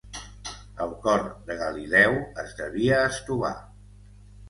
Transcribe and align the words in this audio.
El 0.85 0.95
cor 1.03 1.27
de 1.51 1.59
Galileu 1.61 2.19
es 2.47 2.59
devia 2.65 3.07
estovar. 3.15 3.57